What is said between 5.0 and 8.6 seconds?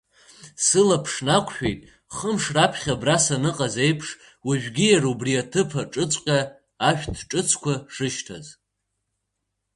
убри аҭыԥ аҿыҵәҟьа ашәҭҿыцқәа шышьҭаз.